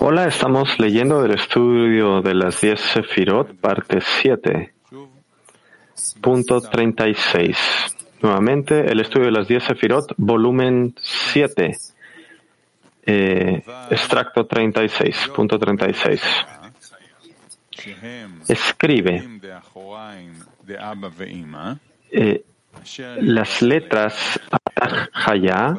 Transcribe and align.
Hola, 0.00 0.26
estamos 0.26 0.78
leyendo 0.78 1.24
el 1.24 1.32
estudio 1.32 2.20
de 2.20 2.34
las 2.34 2.60
10 2.60 2.78
Sefirot, 2.78 3.56
parte 3.56 4.00
7, 4.20 4.74
punto 6.20 6.60
36. 6.60 7.56
Nuevamente, 8.20 8.92
el 8.92 9.00
estudio 9.00 9.26
de 9.26 9.32
las 9.32 9.48
10 9.48 9.64
Sefirot, 9.64 10.14
volumen 10.18 10.94
7, 11.00 11.78
eh, 13.06 13.62
extracto 13.90 14.44
36, 14.44 15.30
punto 15.34 15.58
36. 15.58 16.20
Escribe. 18.46 19.40
Eh, 22.10 22.44
las 23.20 23.62
letras 23.62 24.40
Haya, 25.14 25.76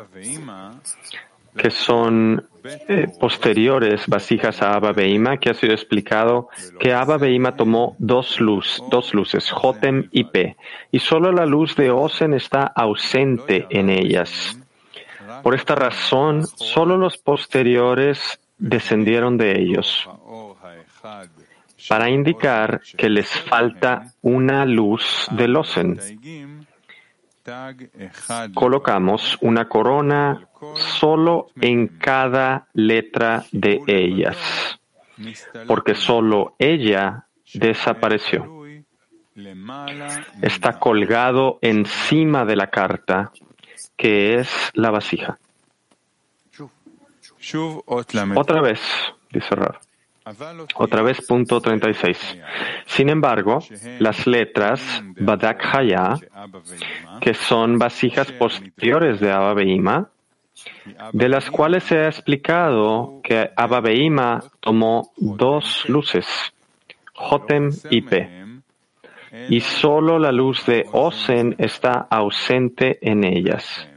que 1.56 1.69
son 1.69 2.47
eh, 2.64 3.07
posteriores 3.19 4.07
vasijas 4.07 4.61
a 4.61 4.75
Abba 4.75 4.93
Beima, 4.93 5.38
que 5.38 5.50
ha 5.50 5.54
sido 5.54 5.74
explicado 5.74 6.47
que 6.79 6.93
Abba 6.93 7.18
Beima 7.18 7.56
tomó 7.56 7.96
dos, 8.00 8.39
luz, 8.39 8.82
dos 8.89 9.14
luces, 9.14 9.52
Jotem 9.52 10.07
y 10.11 10.24
P, 10.25 10.56
y 10.92 11.00
solo 11.00 11.32
la 11.32 11.46
luz 11.46 11.75
de 11.75 11.92
Osen 11.92 12.33
está 12.33 12.64
ausente 12.64 13.68
en 13.69 13.89
ellas. 13.89 14.57
Por 15.41 15.55
esta 15.55 15.75
razón, 15.75 16.46
solo 16.46 16.97
los 16.97 17.18
posteriores 17.18 18.39
descendieron 18.57 19.38
de 19.38 19.60
ellos, 19.60 20.10
para 21.89 22.10
indicar 22.10 22.82
que 22.97 23.10
les 23.10 23.28
falta 23.28 24.14
una 24.21 24.66
luz 24.66 25.28
del 25.32 25.57
Osen 25.57 26.00
colocamos 28.54 29.38
una 29.42 29.68
corona 29.68 30.47
solo 30.75 31.47
en 31.60 31.88
cada 31.88 32.67
letra 32.73 33.45
de 33.52 33.81
ellas, 33.88 34.80
porque 35.67 35.95
solo 35.95 36.55
ella 36.59 37.25
desapareció. 37.53 38.64
Está 40.41 40.80
colgado 40.80 41.58
encima 41.61 42.45
de 42.45 42.55
la 42.55 42.67
carta, 42.67 43.31
que 43.97 44.36
es 44.36 44.71
la 44.73 44.91
vasija. 44.91 45.39
Otra 48.36 48.61
vez, 48.61 48.80
dice 49.31 49.55
Rav. 49.55 49.80
Otra 50.75 51.02
vez, 51.02 51.25
punto 51.27 51.59
36. 51.59 52.39
Sin 52.85 53.09
embargo, 53.09 53.59
las 53.99 54.25
letras 54.25 55.03
Badak 55.17 55.63
Haya, 55.75 56.15
que 57.19 57.33
son 57.33 57.77
vasijas 57.77 58.31
posteriores 58.31 59.19
de 59.19 59.31
Abba 59.31 59.53
Beima, 59.53 60.09
de 61.11 61.30
las 61.30 61.49
cuales 61.49 61.83
se 61.83 61.97
ha 61.97 62.07
explicado 62.07 63.19
que 63.23 63.49
Abba 63.55 63.81
Beima 63.81 64.43
tomó 64.59 65.11
dos 65.17 65.88
luces, 65.89 66.25
Jotem 67.13 67.69
y 67.89 68.02
P, 68.02 68.43
y 69.49 69.59
solo 69.59 70.19
la 70.19 70.31
luz 70.31 70.65
de 70.65 70.85
Osen 70.91 71.55
está 71.58 72.08
ausente 72.09 72.99
en 73.02 73.23
ellas. 73.23 73.89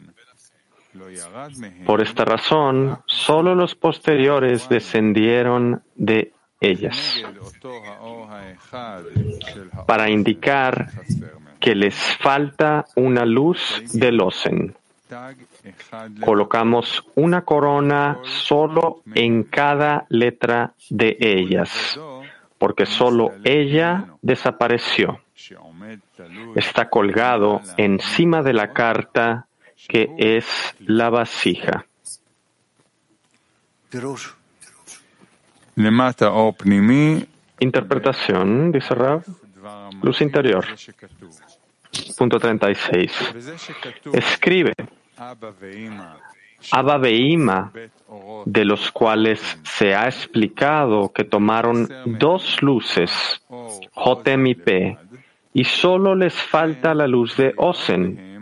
Por 1.85 2.03
esta 2.03 2.25
razón, 2.25 2.99
solo 3.07 3.55
los 3.55 3.75
posteriores 3.75 4.69
descendieron 4.69 5.83
de 5.95 6.33
ellas, 6.61 7.23
para 9.87 10.09
indicar 10.09 10.91
que 11.61 11.75
les 11.75 11.95
falta 12.17 12.85
una 12.97 13.25
luz 13.25 13.83
del 13.93 14.21
Osen. 14.21 14.75
Colocamos 16.21 17.05
una 17.15 17.43
corona 17.43 18.19
solo 18.25 19.03
en 19.15 19.45
cada 19.45 20.07
letra 20.09 20.73
de 20.91 21.17
ellas, 21.21 21.99
porque 22.59 22.87
solo 22.87 23.33
ella 23.45 24.07
desapareció. 24.23 25.21
Está 26.57 26.89
colgado 26.89 27.61
encima 27.77 28.43
de 28.43 28.53
la 28.53 28.73
carta 28.73 29.46
que 29.89 30.09
es 30.19 30.47
la 30.81 31.11
vasija. 31.11 31.87
Interpretación, 37.59 38.71
dice 38.73 38.95
Rav, 38.95 39.23
luz 40.03 40.21
interior. 40.21 40.67
Punto 42.19 42.39
36. 42.39 43.35
Escribe 44.13 44.73
Abba 45.17 46.99
Beima, 46.99 47.73
de 48.45 48.65
los 48.65 48.91
cuales 48.91 49.59
se 49.63 49.95
ha 49.95 50.07
explicado 50.07 51.13
que 51.13 51.25
tomaron 51.25 51.89
dos 52.19 52.63
luces, 52.63 53.43
Jotem 53.93 54.47
y 54.47 54.55
P, 54.55 54.99
y 55.55 55.65
solo 55.65 56.15
les 56.15 56.35
falta 56.35 56.95
la 56.95 57.07
luz 57.07 57.37
de 57.37 57.55
Osen, 57.57 58.36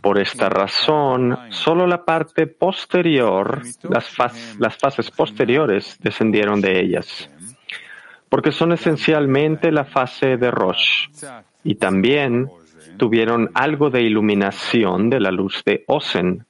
por 0.00 0.18
esta 0.18 0.48
razón, 0.48 1.38
solo 1.50 1.86
la 1.86 2.04
parte 2.04 2.46
posterior, 2.46 3.62
las, 3.88 4.08
fases 4.78 5.10
posteriores 5.10 5.98
descendieron 6.00 6.60
de 6.60 6.80
ellas, 6.80 7.30
porque 8.28 8.52
son 8.52 8.72
esencialmente 8.72 9.70
la 9.72 9.84
fase 9.84 10.36
de 10.36 10.50
Rosh, 10.50 11.08
y 11.64 11.76
también 11.76 12.48
tuvieron 12.96 13.50
algo 13.54 13.90
de 13.90 14.02
iluminación 14.02 15.10
de 15.10 15.20
la 15.20 15.30
luz 15.30 15.62
de 15.64 15.84
Osen. 15.86 16.44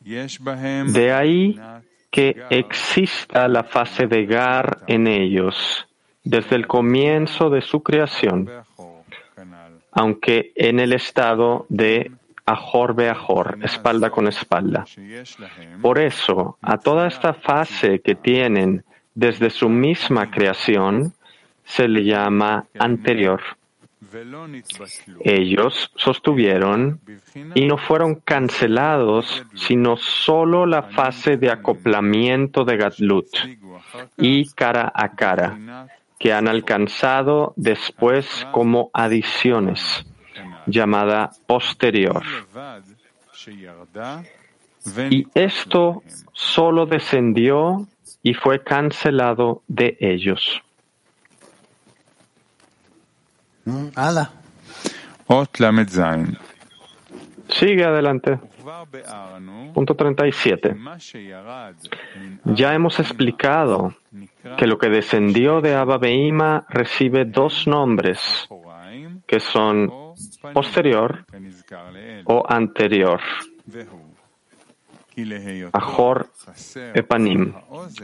De 0.00 1.12
ahí 1.12 1.60
que 2.10 2.42
exista 2.50 3.48
la 3.48 3.64
fase 3.64 4.06
de 4.06 4.24
Gar 4.24 4.78
en 4.86 5.06
ellos 5.06 5.86
desde 6.24 6.56
el 6.56 6.66
comienzo 6.66 7.50
de 7.50 7.60
su 7.60 7.82
creación 7.82 8.48
aunque 9.98 10.52
en 10.54 10.78
el 10.78 10.92
estado 10.92 11.66
de 11.68 12.12
ajor 12.46 12.94
beajor, 12.94 13.58
espalda 13.62 14.10
con 14.10 14.28
espalda. 14.28 14.84
Por 15.82 15.98
eso, 15.98 16.56
a 16.62 16.78
toda 16.78 17.08
esta 17.08 17.34
fase 17.34 18.00
que 18.00 18.14
tienen 18.14 18.84
desde 19.16 19.50
su 19.50 19.68
misma 19.68 20.30
creación, 20.30 21.14
se 21.64 21.88
le 21.88 22.04
llama 22.04 22.66
anterior. 22.78 23.42
Ellos 25.24 25.90
sostuvieron 25.96 27.00
y 27.56 27.66
no 27.66 27.76
fueron 27.76 28.14
cancelados, 28.14 29.44
sino 29.56 29.96
solo 29.96 30.64
la 30.64 30.84
fase 30.84 31.36
de 31.36 31.50
acoplamiento 31.50 32.64
de 32.64 32.76
Gatlut 32.76 33.26
y 34.16 34.48
cara 34.50 34.92
a 34.94 35.08
cara, 35.16 35.58
que 36.18 36.32
han 36.32 36.48
alcanzado 36.48 37.52
después 37.56 38.46
como 38.52 38.90
adiciones, 38.92 40.04
llamada 40.66 41.30
posterior. 41.46 42.22
Y 45.10 45.26
esto 45.34 46.02
solo 46.32 46.86
descendió 46.86 47.86
y 48.22 48.34
fue 48.34 48.62
cancelado 48.62 49.62
de 49.68 49.96
ellos. 50.00 50.62
Sigue 57.48 57.84
adelante. 57.84 58.38
Punto 59.74 59.94
37. 59.94 60.76
Ya 62.44 62.74
hemos 62.74 62.98
explicado 63.00 63.94
que 64.56 64.66
lo 64.66 64.78
que 64.78 64.88
descendió 64.88 65.60
de 65.60 65.74
Abba 65.74 65.98
Beima 65.98 66.66
recibe 66.68 67.24
dos 67.24 67.66
nombres, 67.66 68.48
que 69.26 69.40
son 69.40 69.90
posterior 70.52 71.24
o 72.24 72.44
anterior. 72.48 73.20
Epanim. 76.94 77.52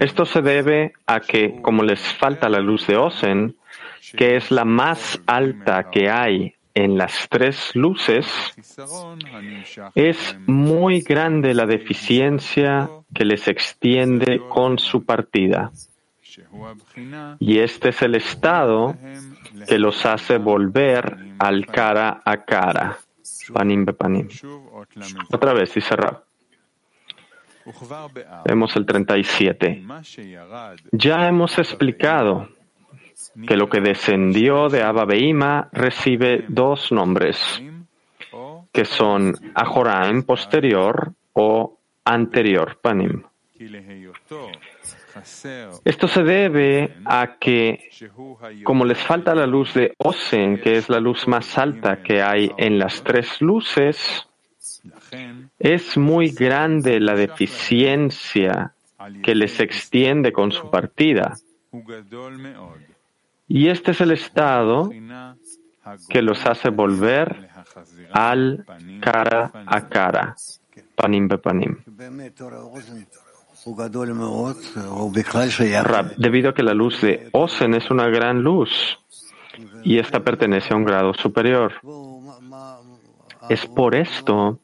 Esto 0.00 0.24
se 0.24 0.42
debe 0.42 0.92
a 1.06 1.20
que, 1.20 1.62
como 1.62 1.82
les 1.82 2.00
falta 2.14 2.48
la 2.48 2.58
luz 2.58 2.86
de 2.86 2.96
Osen, 2.96 3.56
que 4.16 4.36
es 4.36 4.50
la 4.50 4.64
más 4.64 5.20
alta 5.26 5.90
que 5.90 6.10
hay 6.10 6.54
en 6.74 6.98
las 6.98 7.28
tres 7.30 7.74
luces, 7.74 8.26
es 9.94 10.36
muy 10.46 11.00
grande 11.00 11.54
la 11.54 11.66
deficiencia 11.66 12.90
que 13.14 13.24
les 13.24 13.46
extiende 13.46 14.42
con 14.48 14.78
su 14.78 15.04
partida. 15.04 15.70
Y 17.38 17.60
este 17.60 17.90
es 17.90 18.02
el 18.02 18.16
estado 18.16 18.96
que 19.68 19.78
los 19.78 20.04
hace 20.04 20.38
volver 20.38 21.16
al 21.38 21.66
cara 21.66 22.22
a 22.24 22.44
cara. 22.44 22.98
Panim. 23.52 23.86
Otra 25.30 25.52
vez, 25.52 25.74
dice 25.74 25.94
Rab. 25.94 26.24
Vemos 28.44 28.76
el 28.76 28.84
37. 28.84 29.84
Ya 30.92 31.28
hemos 31.28 31.58
explicado 31.58 32.48
que 33.46 33.56
lo 33.56 33.68
que 33.68 33.80
descendió 33.80 34.68
de 34.68 34.82
Abba 34.82 35.04
Beima 35.04 35.68
recibe 35.72 36.44
dos 36.48 36.92
nombres, 36.92 37.62
que 38.72 38.84
son 38.84 39.34
Ajoraim 39.54 40.22
posterior 40.22 41.12
o 41.32 41.78
anterior, 42.04 42.78
Panim. 42.80 43.22
Esto 45.84 46.08
se 46.08 46.22
debe 46.22 46.96
a 47.04 47.36
que, 47.38 47.90
como 48.64 48.84
les 48.84 48.98
falta 48.98 49.34
la 49.34 49.46
luz 49.46 49.72
de 49.74 49.94
Osen, 49.98 50.58
que 50.60 50.76
es 50.76 50.88
la 50.88 50.98
luz 50.98 51.28
más 51.28 51.56
alta 51.56 52.02
que 52.02 52.20
hay 52.20 52.50
en 52.56 52.78
las 52.78 53.02
tres 53.02 53.40
luces, 53.40 54.26
es 55.58 55.96
muy 55.96 56.30
grande 56.30 56.98
la 57.00 57.14
deficiencia 57.14 58.74
que 59.22 59.34
les 59.34 59.60
extiende 59.60 60.32
con 60.32 60.50
su 60.50 60.70
partida. 60.70 61.34
Y 63.46 63.68
este 63.68 63.90
es 63.90 64.00
el 64.00 64.12
estado 64.12 64.90
que 66.08 66.22
los 66.22 66.44
hace 66.46 66.70
volver 66.70 67.50
al 68.12 68.64
cara 69.00 69.50
a 69.66 69.88
cara, 69.88 70.34
panim 70.94 71.28
panim. 71.28 71.78
Debido 76.16 76.50
a 76.50 76.54
que 76.54 76.62
la 76.62 76.74
luz 76.74 77.00
de 77.00 77.28
Osen 77.32 77.74
es 77.74 77.90
una 77.90 78.08
gran 78.08 78.42
luz 78.42 78.98
y 79.82 79.98
esta 79.98 80.20
pertenece 80.20 80.72
a 80.72 80.76
un 80.76 80.84
grado 80.84 81.14
superior. 81.14 81.72
Es 83.48 83.66
por 83.66 83.94
esto 83.94 84.58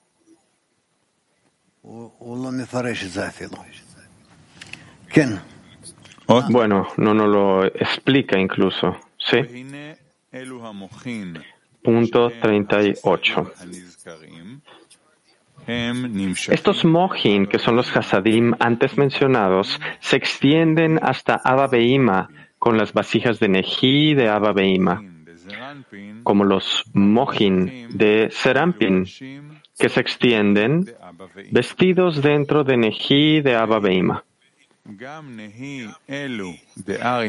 bueno, 6.50 6.86
no 6.96 7.14
nos 7.14 7.28
lo 7.28 7.64
explica 7.64 8.38
incluso. 8.38 8.96
Sí. 9.18 9.38
Punto 11.82 12.30
38. 12.40 13.52
Estos 16.48 16.84
mohin, 16.84 17.46
que 17.46 17.58
son 17.58 17.76
los 17.76 17.94
hasadim 17.96 18.54
antes 18.58 18.96
mencionados, 18.96 19.80
se 20.00 20.16
extienden 20.16 20.98
hasta 21.02 21.40
Abba 21.44 21.66
Beima 21.68 22.28
con 22.58 22.76
las 22.76 22.92
vasijas 22.92 23.38
de 23.40 23.48
Neji 23.48 24.14
de 24.14 24.28
Abba 24.28 24.52
Beima, 24.52 25.02
como 26.22 26.44
los 26.44 26.84
mohin 26.92 27.88
de 27.90 28.28
Serampin, 28.30 29.04
que 29.78 29.88
se 29.88 30.00
extienden 30.00 30.86
vestidos 31.50 32.22
dentro 32.22 32.64
de 32.64 32.76
Neji 32.76 33.40
de 33.40 33.54
Abba 33.56 33.80
Beima. 33.80 34.24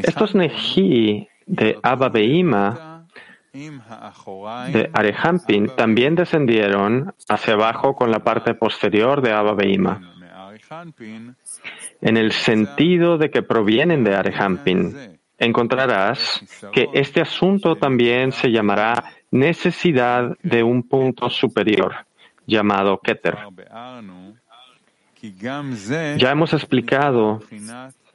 Estos 0.02 0.34
Neji 0.34 1.28
de 1.46 1.78
Abba 1.82 2.08
Beima 2.08 3.06
de 3.52 4.90
Arehampin 4.94 5.68
también 5.76 6.14
descendieron 6.14 7.14
hacia 7.28 7.54
abajo 7.54 7.94
con 7.94 8.10
la 8.10 8.20
parte 8.20 8.54
posterior 8.54 9.20
de 9.20 9.32
Abba 9.32 9.52
Beima, 9.54 10.00
en 12.00 12.16
el 12.16 12.32
sentido 12.32 13.18
de 13.18 13.30
que 13.30 13.42
provienen 13.42 14.04
de 14.04 14.14
Arehampin. 14.14 15.18
Encontrarás 15.38 16.42
que 16.72 16.88
este 16.94 17.20
asunto 17.20 17.76
también 17.76 18.32
se 18.32 18.50
llamará 18.50 19.04
necesidad 19.30 20.36
de 20.42 20.62
un 20.62 20.88
punto 20.88 21.28
superior, 21.28 22.06
llamado 22.46 22.98
Keter. 22.98 23.36
Ya 25.22 26.30
hemos 26.30 26.52
explicado 26.52 27.40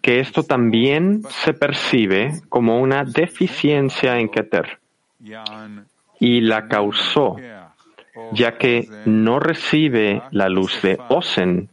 que 0.01 0.19
esto 0.19 0.43
también 0.43 1.23
se 1.29 1.53
percibe 1.53 2.41
como 2.49 2.79
una 2.79 3.05
deficiencia 3.05 4.19
en 4.19 4.29
Keter 4.29 4.79
y 6.19 6.41
la 6.41 6.67
causó, 6.67 7.37
ya 8.33 8.57
que 8.57 8.89
no 9.05 9.39
recibe 9.39 10.21
la 10.31 10.49
luz 10.49 10.81
de 10.81 10.99
Osen 11.09 11.69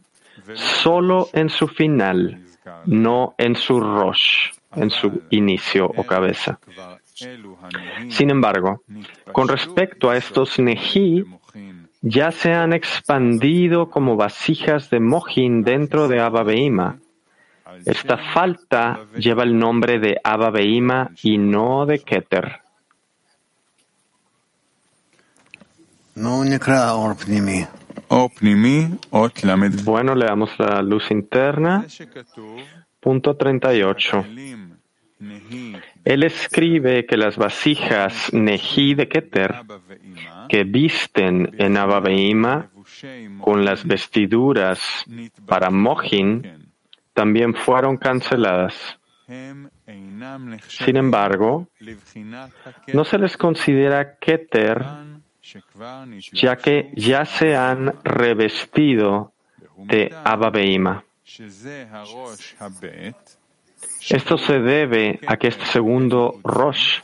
solo 0.53 1.27
en 1.33 1.49
su 1.49 1.67
final, 1.67 2.43
no 2.85 3.35
en 3.37 3.55
su 3.55 3.79
Rosh, 3.79 4.51
en 4.75 4.89
su 4.89 5.21
inicio 5.31 5.91
o 5.95 6.03
cabeza. 6.03 6.59
Sin 8.09 8.29
embargo, 8.29 8.81
con 9.31 9.47
respecto 9.47 10.09
a 10.09 10.17
estos 10.17 10.59
Nehi, 10.59 11.23
ya 12.07 12.31
se 12.31 12.53
han 12.53 12.71
expandido 12.71 13.89
como 13.89 14.15
vasijas 14.15 14.91
de 14.91 14.99
Mohin 14.99 15.63
dentro 15.63 16.07
de 16.07 16.21
Abba 16.21 16.43
Beima. 16.43 16.99
Esta 17.83 18.17
falta 18.31 19.07
lleva 19.17 19.41
el 19.41 19.57
nombre 19.57 19.97
de 19.97 20.21
Abba 20.23 20.51
Beima 20.51 21.09
y 21.23 21.39
no 21.39 21.87
de 21.87 21.99
Keter. 21.99 22.61
Bueno, 29.83 30.13
leamos 30.13 30.51
la 30.59 30.83
luz 30.83 31.09
interna. 31.09 31.87
Punto 32.99 33.35
38. 33.35 34.25
Él 36.05 36.23
escribe 36.23 37.05
que 37.05 37.17
las 37.17 37.35
vasijas 37.35 38.31
Nehi 38.31 38.93
de 38.93 39.07
Keter 39.07 39.55
que 40.47 40.63
visten 40.63 41.55
en 41.57 41.77
Abba 41.77 42.03
con 43.41 43.65
las 43.65 43.85
vestiduras 43.85 45.05
para 45.47 45.71
Mohin 45.71 46.71
también 47.13 47.55
fueron 47.55 47.97
canceladas. 47.97 48.99
Sin 50.67 50.97
embargo, 50.97 51.67
no 52.93 53.03
se 53.03 53.17
les 53.17 53.35
considera 53.35 54.17
Keter 54.17 54.85
ya 56.33 56.55
que 56.55 56.91
ya 56.95 57.25
se 57.25 57.55
han 57.55 57.93
revestido 58.03 59.33
de 59.77 60.13
Abba 60.23 60.51
Esto 64.09 64.37
se 64.37 64.59
debe 64.59 65.19
a 65.27 65.37
que 65.37 65.47
este 65.47 65.65
segundo 65.65 66.39
Rosh 66.43 66.99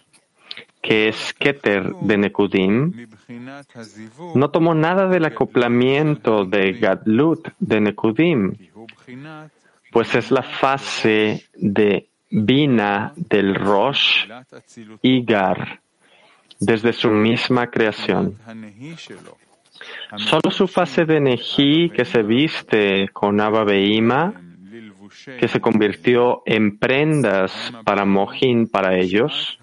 que 0.81 1.09
es 1.09 1.33
Keter 1.33 1.93
de 2.01 2.17
Nekudim, 2.17 3.07
no 4.35 4.49
tomó 4.49 4.73
nada 4.73 5.07
del 5.07 5.25
acoplamiento 5.25 6.45
de 6.45 6.73
Gadlut 6.73 7.49
de 7.59 7.81
Nekudim, 7.81 8.53
pues 9.91 10.15
es 10.15 10.31
la 10.31 10.41
fase 10.41 11.45
de 11.55 12.09
Bina 12.29 13.13
del 13.15 13.55
Rosh 13.55 14.27
y 15.01 15.23
Gar, 15.23 15.81
desde 16.59 16.93
su 16.93 17.09
misma 17.09 17.67
creación. 17.67 18.37
Solo 20.17 20.51
su 20.51 20.67
fase 20.67 21.05
de 21.05 21.19
Nehi, 21.19 21.89
que 21.89 22.05
se 22.05 22.23
viste 22.23 23.09
con 23.09 23.39
Abba 23.39 23.63
Beima, 23.63 24.33
que 25.39 25.47
se 25.47 25.59
convirtió 25.59 26.43
en 26.45 26.77
prendas 26.77 27.51
para 27.83 28.05
Mohin 28.05 28.67
para 28.67 28.97
ellos, 28.97 29.59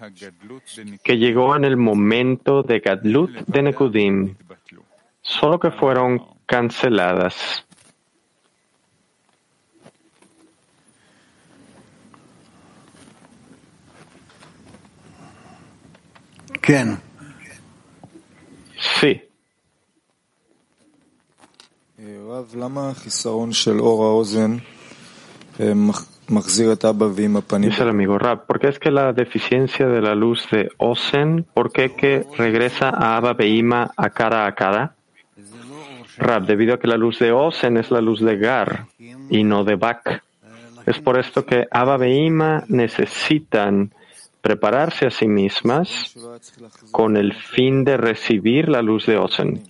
que 1.03 1.17
llegó 1.17 1.55
en 1.55 1.65
el 1.65 1.77
momento 1.77 2.63
de 2.63 2.79
Gadlut 2.79 3.31
de 3.47 3.61
Nekudim, 3.61 4.35
solo 5.21 5.59
que 5.59 5.71
fueron 5.71 6.23
canceladas. 6.45 7.65
¿Quién? 16.61 16.99
Sí. 18.99 19.21
Dice 27.69 27.83
el 27.83 27.89
amigo 27.89 28.17
Rab, 28.17 28.45
¿por 28.45 28.59
qué 28.59 28.69
es 28.69 28.79
que 28.79 28.91
la 28.91 29.11
deficiencia 29.11 29.87
de 29.87 30.01
la 30.01 30.15
luz 30.15 30.47
de 30.51 30.71
Osen, 30.77 31.45
por 31.53 31.71
qué 31.71 31.93
que 31.95 32.25
regresa 32.37 32.89
a 32.89 33.17
Abba 33.17 33.33
Beima 33.33 33.91
a 33.97 34.09
cara 34.09 34.45
a 34.45 34.55
cara? 34.55 34.95
Rab, 36.17 36.45
debido 36.45 36.75
a 36.75 36.79
que 36.79 36.87
la 36.87 36.97
luz 36.97 37.19
de 37.19 37.31
Osen 37.31 37.77
es 37.77 37.91
la 37.91 37.99
luz 37.99 38.21
de 38.21 38.37
Gar 38.37 38.85
y 39.29 39.43
no 39.43 39.63
de 39.63 39.75
Bak. 39.75 40.23
Es 40.85 40.99
por 40.99 41.19
esto 41.19 41.45
que 41.45 41.67
Abba 41.69 41.97
Beima 41.97 42.63
necesitan 42.67 43.91
prepararse 44.41 45.07
a 45.07 45.11
sí 45.11 45.27
mismas 45.27 46.15
con 46.91 47.17
el 47.17 47.33
fin 47.33 47.83
de 47.83 47.97
recibir 47.97 48.69
la 48.69 48.81
luz 48.81 49.05
de 49.05 49.17
Osen. 49.17 49.61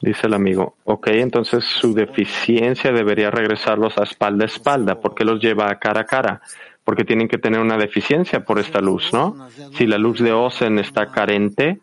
Dice 0.00 0.28
el 0.28 0.34
amigo, 0.34 0.76
ok, 0.84 1.08
entonces 1.08 1.64
su 1.64 1.92
deficiencia 1.92 2.92
debería 2.92 3.30
regresarlos 3.30 3.98
a 3.98 4.04
espalda 4.04 4.44
a 4.44 4.46
espalda. 4.46 5.00
¿Por 5.00 5.14
qué 5.14 5.24
los 5.24 5.40
lleva 5.40 5.70
a 5.70 5.78
cara 5.80 6.02
a 6.02 6.04
cara? 6.04 6.40
Porque 6.84 7.04
tienen 7.04 7.26
que 7.26 7.36
tener 7.36 7.60
una 7.60 7.76
deficiencia 7.76 8.44
por 8.44 8.60
esta 8.60 8.80
luz, 8.80 9.12
¿no? 9.12 9.48
Si 9.76 9.86
la 9.86 9.98
luz 9.98 10.20
de 10.20 10.32
Osen 10.32 10.78
está 10.78 11.10
carente, 11.10 11.80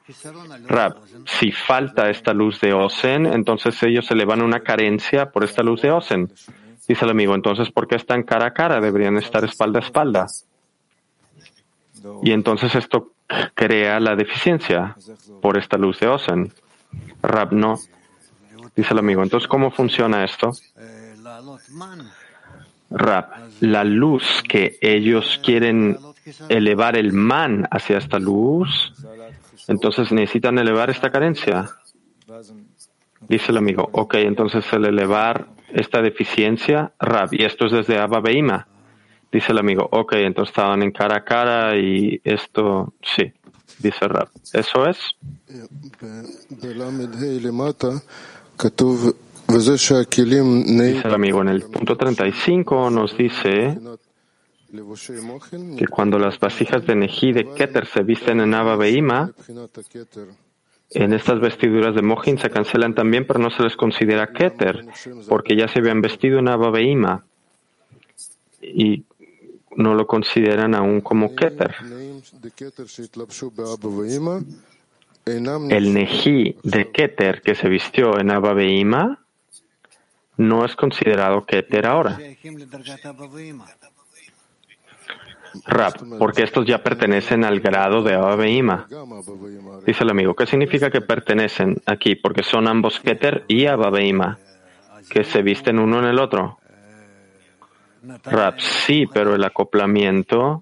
Rab, 0.67 0.95
si 1.25 1.51
falta 1.51 2.09
esta 2.09 2.33
luz 2.33 2.61
de 2.61 2.73
Osen, 2.73 3.25
entonces 3.25 3.81
ellos 3.83 4.05
se 4.05 4.15
le 4.15 4.25
van 4.25 4.41
una 4.41 4.61
carencia 4.61 5.29
por 5.31 5.43
esta 5.43 5.61
luz 5.61 5.81
de 5.81 5.91
Osen. 5.91 6.31
Dice 6.87 7.03
el 7.03 7.11
amigo, 7.11 7.35
entonces, 7.35 7.69
¿por 7.71 7.87
qué 7.87 7.95
están 7.95 8.23
cara 8.23 8.47
a 8.47 8.53
cara? 8.53 8.79
Deberían 8.79 9.17
estar 9.17 9.43
espalda 9.43 9.79
a 9.79 9.83
espalda. 9.83 10.27
Y 12.23 12.31
entonces 12.31 12.75
esto 12.75 13.11
crea 13.53 13.99
la 13.99 14.15
deficiencia 14.15 14.95
por 15.41 15.57
esta 15.57 15.77
luz 15.77 15.99
de 15.99 16.07
Osen. 16.07 16.53
Rab, 17.21 17.51
no. 17.53 17.79
Dice 18.75 18.93
el 18.93 18.99
amigo. 18.99 19.23
Entonces, 19.23 19.47
¿cómo 19.47 19.71
funciona 19.71 20.23
esto? 20.23 20.51
Rab, 22.89 23.25
la 23.61 23.83
luz 23.83 24.43
que 24.47 24.77
ellos 24.81 25.39
quieren 25.43 25.97
elevar 26.49 26.97
el 26.97 27.13
man 27.13 27.67
hacia 27.71 27.97
esta 27.97 28.19
luz, 28.19 28.93
entonces 29.67 30.11
necesitan 30.11 30.57
elevar 30.59 30.89
esta 30.89 31.11
carencia. 31.11 31.69
Dice 33.27 33.51
el 33.51 33.57
amigo, 33.57 33.89
ok, 33.91 34.15
entonces 34.15 34.65
el 34.73 34.85
elevar 34.85 35.47
esta 35.73 36.01
deficiencia, 36.01 36.93
Rab, 36.99 37.29
y 37.33 37.43
esto 37.43 37.65
es 37.65 37.71
desde 37.71 37.97
Abba 37.97 38.21
Beima. 38.21 38.67
Dice 39.31 39.51
el 39.51 39.57
amigo, 39.57 39.89
ok, 39.91 40.13
entonces 40.13 40.51
estaban 40.51 40.83
en 40.83 40.91
cara 40.91 41.17
a 41.17 41.23
cara 41.23 41.75
y 41.77 42.21
esto, 42.23 42.93
sí, 43.01 43.33
dice 43.79 44.07
Rab. 44.07 44.29
¿Eso 44.53 44.85
es? 44.87 44.99
Dice 50.93 51.07
el 51.07 51.13
amigo, 51.13 51.41
en 51.41 51.49
el 51.49 51.63
punto 51.63 51.95
35 51.95 52.89
nos 52.89 53.15
dice 53.17 53.77
que 55.77 55.87
cuando 55.87 56.17
las 56.17 56.39
vasijas 56.39 56.85
de 56.85 56.95
Neji 56.95 57.31
de 57.31 57.53
Keter 57.53 57.85
se 57.85 58.03
visten 58.03 58.41
en 58.41 58.53
Abba 58.53 58.75
Beima, 58.75 59.31
en 60.89 61.13
estas 61.13 61.39
vestiduras 61.39 61.95
de 61.95 62.01
Mohin 62.01 62.37
se 62.37 62.49
cancelan 62.49 62.95
también, 62.95 63.25
pero 63.27 63.39
no 63.39 63.49
se 63.49 63.63
les 63.63 63.75
considera 63.75 64.27
Keter, 64.27 64.85
porque 65.27 65.55
ya 65.55 65.67
se 65.67 65.79
habían 65.79 66.01
vestido 66.01 66.39
en 66.39 66.47
Abba 66.47 66.71
Beima 66.71 67.25
y 68.61 69.03
no 69.75 69.93
lo 69.93 70.07
consideran 70.07 70.73
aún 70.73 71.01
como 71.01 71.35
Keter. 71.35 71.75
El 75.25 75.93
Neji 75.93 76.55
de 76.61 76.91
Keter 76.91 77.41
que 77.41 77.55
se 77.55 77.67
vistió 77.67 78.19
en 78.19 78.29
Abba 78.29 78.53
Beima 78.53 79.25
no 80.37 80.63
es 80.65 80.75
considerado 80.75 81.45
Keter 81.45 81.87
ahora. 81.87 82.19
Rab, 85.65 85.93
porque 86.19 86.43
estos 86.43 86.67
ya 86.67 86.83
pertenecen 86.83 87.43
al 87.43 87.59
grado 87.59 88.03
de 88.03 88.13
Abba 88.13 88.35
Dice 89.85 90.03
el 90.03 90.09
amigo, 90.11 90.35
¿qué 90.35 90.45
significa 90.45 90.91
que 90.91 91.01
pertenecen 91.01 91.81
aquí? 91.87 92.15
Porque 92.15 92.43
son 92.43 92.67
ambos 92.67 92.99
Keter 92.99 93.45
y 93.47 93.65
Abba 93.65 93.91
que 95.09 95.23
se 95.23 95.41
visten 95.41 95.79
uno 95.79 95.99
en 95.99 96.05
el 96.05 96.19
otro. 96.19 96.59
Rab, 98.25 98.59
sí, 98.59 99.07
pero 99.11 99.33
el 99.33 99.43
acoplamiento 99.43 100.61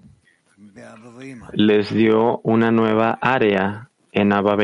les 1.52 1.92
dio 1.92 2.38
una 2.44 2.70
nueva 2.70 3.18
área 3.20 3.90
en 4.14 4.32
Abba 4.32 4.56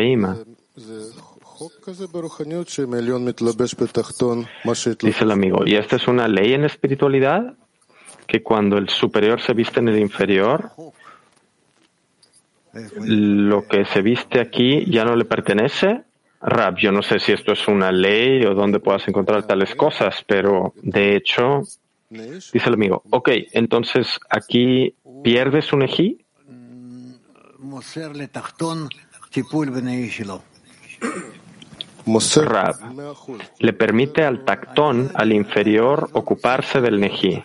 Dice 5.09 5.25
el 5.25 5.31
amigo, 5.31 5.67
¿y 5.67 5.75
esta 5.75 5.97
es 5.97 6.09
una 6.09 6.27
ley 6.29 6.55
en 6.55 6.65
espiritualidad? 6.65 7.55
Que 8.27 8.43
cuando 8.43 8.79
el 8.79 8.89
superior 8.89 9.41
se 9.43 9.53
viste 9.53 9.81
en 9.81 9.89
el 9.89 9.99
inferior, 9.99 10.71
lo 12.73 13.67
que 13.67 13.85
se 13.85 14.01
viste 14.01 14.41
aquí 14.41 14.91
ya 14.91 15.05
no 15.05 15.17
le 15.17 15.25
pertenece. 15.25 16.03
Rab, 16.41 16.77
yo 16.79 16.93
no 16.93 17.03
sé 17.03 17.19
si 17.19 17.33
esto 17.33 17.53
es 17.53 17.69
una 17.69 17.93
ley 17.93 18.45
o 18.47 18.55
dónde 18.55 18.79
puedas 18.79 19.07
encontrar 19.09 19.47
tales 19.47 19.75
cosas, 19.75 20.25
pero 20.27 20.73
de 20.81 21.17
hecho, 21.17 21.63
dice 22.09 22.69
el 22.69 22.75
amigo, 22.75 23.03
ok, 23.11 23.29
entonces 23.53 24.19
aquí 24.31 24.95
pierdes 25.23 25.73
un 25.73 25.83
ejí. 25.83 26.25
Rab 32.45 32.77
le 33.59 33.73
permite 33.73 34.25
al 34.25 34.45
tactón, 34.45 35.11
al 35.15 35.33
inferior, 35.33 36.09
ocuparse 36.13 36.81
del 36.81 36.99
neji, 36.99 37.43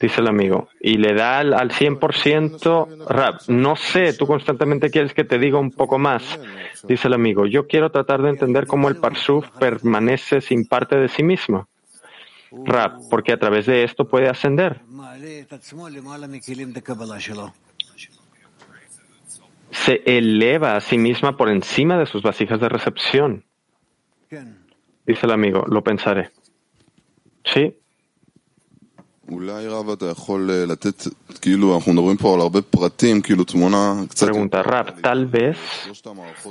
dice 0.00 0.20
el 0.20 0.28
amigo, 0.28 0.68
y 0.80 0.96
le 0.96 1.14
da 1.14 1.40
al, 1.40 1.52
al 1.52 1.70
100%, 1.70 3.06
Rab, 3.08 3.40
no 3.48 3.76
sé, 3.76 4.14
tú 4.14 4.26
constantemente 4.26 4.90
quieres 4.90 5.12
que 5.12 5.24
te 5.24 5.38
diga 5.38 5.58
un 5.58 5.70
poco 5.70 5.98
más, 5.98 6.38
dice 6.84 7.08
el 7.08 7.14
amigo, 7.14 7.46
yo 7.46 7.66
quiero 7.66 7.90
tratar 7.90 8.22
de 8.22 8.30
entender 8.30 8.66
cómo 8.66 8.88
el 8.88 8.96
parsuf 8.96 9.48
permanece 9.58 10.40
sin 10.40 10.66
parte 10.66 10.96
de 10.96 11.08
sí 11.08 11.22
mismo. 11.22 11.68
Rab, 12.64 13.08
porque 13.10 13.32
a 13.32 13.38
través 13.38 13.66
de 13.66 13.84
esto 13.84 14.08
puede 14.08 14.28
ascender. 14.28 14.80
Se 19.86 20.02
eleva 20.04 20.74
a 20.74 20.80
sí 20.80 20.98
misma 20.98 21.36
por 21.36 21.48
encima 21.48 21.96
de 21.96 22.06
sus 22.06 22.20
vasijas 22.20 22.58
de 22.58 22.68
recepción. 22.68 23.44
Dice 25.06 25.26
el 25.26 25.30
amigo, 25.30 25.64
lo 25.68 25.84
pensaré. 25.84 26.32
Sí. 27.44 27.72
Pregunta 34.20 34.64
Rap, 34.64 35.00
tal 35.00 35.26
vez 35.26 35.56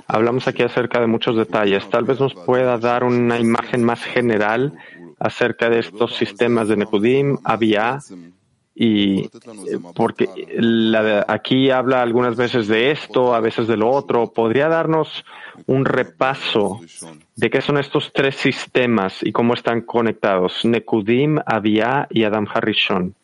hablamos 0.08 0.48
aquí 0.48 0.64
acerca 0.64 1.02
de 1.02 1.08
muchos 1.08 1.36
detalles, 1.36 1.90
tal 1.90 2.06
vez 2.06 2.18
nos 2.22 2.34
pueda 2.34 2.78
dar 2.78 3.04
una 3.04 3.38
imagen 3.38 3.84
más 3.84 4.02
general 4.02 4.74
acerca 5.20 5.70
de 5.70 5.80
estos 5.80 6.16
sistemas 6.16 6.70
de 6.70 6.78
Nekudim, 6.78 7.38
Abia 7.44 8.00
y 8.78 9.22
eh, 9.22 9.30
porque 9.96 10.28
aquí 11.30 11.72
habla 11.72 12.02
algunas 12.02 12.36
veces 12.36 12.68
de 12.68 12.92
esto, 12.92 13.34
a 13.34 13.40
veces 13.40 13.68
de 13.68 13.78
lo 13.78 13.90
otro. 13.90 14.34
¿Podría 14.34 14.68
darnos 14.68 15.24
un 15.66 15.86
repaso 15.86 16.82
de 17.38 17.50
qué 17.50 17.62
son 17.62 17.78
estos 17.78 18.12
tres 18.14 18.36
sistemas 18.36 19.24
y 19.24 19.32
cómo 19.32 19.54
están 19.54 19.82
conectados? 19.82 20.66
Nekudim, 20.66 21.40
Avia 21.46 22.06
y 22.10 22.26
Adam 22.26 22.48
Harishon. 22.54 23.16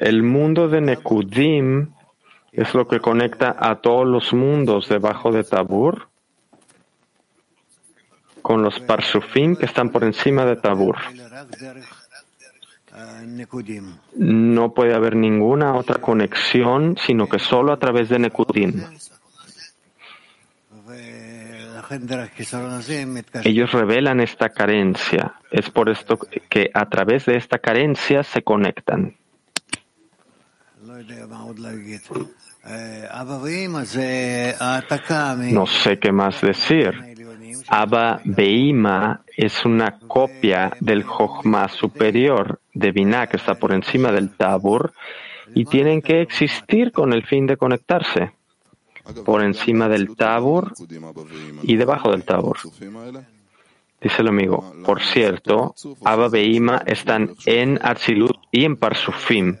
El 0.00 0.22
mundo 0.22 0.68
de 0.68 0.80
Nekudim 0.80 1.90
es 2.52 2.74
lo 2.74 2.88
que 2.88 2.98
conecta 2.98 3.54
a 3.58 3.76
todos 3.76 4.06
los 4.06 4.32
mundos 4.32 4.88
debajo 4.88 5.32
de 5.32 5.44
Tabur 5.44 6.09
con 8.50 8.62
los 8.62 8.80
parsufim 8.80 9.54
que 9.54 9.66
están 9.66 9.90
por 9.90 10.02
encima 10.02 10.44
de 10.44 10.56
Tabur. 10.56 10.96
No 14.16 14.74
puede 14.74 14.92
haber 14.92 15.14
ninguna 15.14 15.76
otra 15.76 16.00
conexión, 16.00 16.96
sino 16.98 17.28
que 17.28 17.38
solo 17.38 17.72
a 17.72 17.78
través 17.78 18.08
de 18.08 18.18
Nekudim. 18.18 18.82
Ellos 23.44 23.70
revelan 23.70 24.18
esta 24.18 24.48
carencia. 24.48 25.34
Es 25.52 25.70
por 25.70 25.88
esto 25.88 26.18
que 26.48 26.72
a 26.74 26.88
través 26.88 27.26
de 27.26 27.36
esta 27.36 27.60
carencia 27.60 28.24
se 28.24 28.42
conectan. 28.42 29.14
No 35.52 35.66
sé 35.66 35.98
qué 36.00 36.10
más 36.10 36.40
decir. 36.40 37.09
Abba 37.70 38.20
Beima 38.24 39.22
es 39.36 39.64
una 39.64 39.98
copia 39.98 40.72
del 40.80 41.04
Jochma 41.04 41.68
superior 41.68 42.60
de 42.74 42.90
Binah 42.90 43.28
que 43.28 43.36
está 43.36 43.54
por 43.54 43.72
encima 43.72 44.10
del 44.10 44.30
Tabur 44.36 44.92
y 45.54 45.64
tienen 45.64 46.02
que 46.02 46.20
existir 46.20 46.90
con 46.90 47.12
el 47.12 47.24
fin 47.24 47.46
de 47.46 47.56
conectarse 47.56 48.32
por 49.24 49.42
encima 49.42 49.88
del 49.88 50.16
Tabur 50.16 50.72
y 51.62 51.76
debajo 51.76 52.10
del 52.10 52.24
Tabur. 52.24 52.58
Dice 54.00 54.22
el 54.22 54.28
amigo, 54.28 54.74
por 54.84 55.02
cierto, 55.02 55.74
Abba 56.04 56.28
Beima 56.28 56.82
están 56.86 57.34
en 57.46 57.78
Atzilut 57.82 58.36
y 58.50 58.64
en 58.64 58.76
Parsufim. 58.76 59.56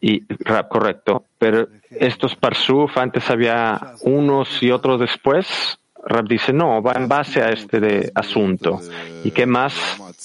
Y 0.00 0.22
rap, 0.44 0.68
correcto, 0.68 1.24
pero 1.38 1.66
estos 1.90 2.36
Parsuf 2.36 2.96
antes 2.98 3.28
había 3.30 3.94
unos 4.02 4.62
y 4.62 4.70
otros 4.70 5.00
después. 5.00 5.78
Rab 6.06 6.28
dice, 6.28 6.52
no, 6.52 6.82
va 6.82 6.92
en 6.92 7.08
base 7.08 7.42
a 7.42 7.50
este 7.50 8.10
asunto. 8.14 8.80
¿Y 9.24 9.30
qué 9.30 9.46
más 9.46 9.74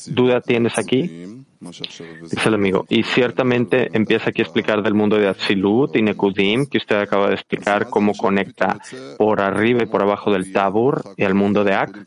duda 0.08 0.42
tienes 0.42 0.78
aquí? 0.78 1.46
Dice 1.62 2.48
el 2.48 2.54
amigo. 2.54 2.86
Y 2.88 3.04
ciertamente 3.04 3.90
empieza 3.92 4.30
aquí 4.30 4.42
a 4.42 4.46
explicar 4.46 4.82
del 4.82 4.94
mundo 4.94 5.18
de 5.18 5.28
Atzilut 5.28 5.94
y 5.98 6.02
Nekudim, 6.02 6.66
que 6.68 6.78
usted 6.78 6.96
acaba 6.96 7.28
de 7.28 7.34
explicar 7.34 7.90
cómo 7.90 8.14
conecta 8.14 8.80
por 9.18 9.42
arriba 9.42 9.84
y 9.84 9.86
por 9.86 10.02
abajo 10.02 10.32
del 10.32 10.54
Tabur 10.54 11.04
y 11.18 11.24
al 11.26 11.34
mundo 11.34 11.66
de 11.66 11.74
Ak. 11.74 11.98